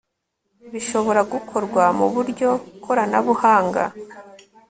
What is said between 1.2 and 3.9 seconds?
gukorwa mu buryo koranabuhanga